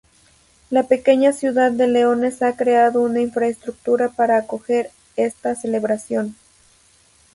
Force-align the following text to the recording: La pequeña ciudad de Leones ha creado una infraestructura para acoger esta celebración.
La 0.71 0.87
pequeña 0.87 1.31
ciudad 1.31 1.71
de 1.71 1.85
Leones 1.87 2.41
ha 2.41 2.55
creado 2.57 3.01
una 3.03 3.21
infraestructura 3.21 4.09
para 4.09 4.37
acoger 4.37 4.89
esta 5.15 5.53
celebración. 5.53 6.35